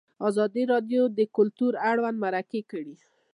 [0.29, 2.93] ازادي راډیو د کلتور اړوند مرکې کړي.